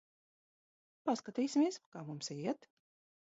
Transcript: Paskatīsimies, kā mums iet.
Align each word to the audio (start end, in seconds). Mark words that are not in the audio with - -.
Paskatīsimies, 1.09 1.77
kā 1.93 2.03
mums 2.09 2.31
iet. 2.39 2.67